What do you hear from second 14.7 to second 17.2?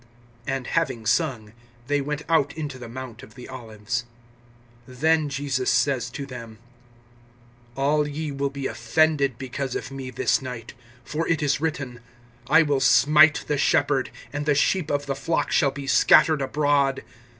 of the flock shall be scattered abroad.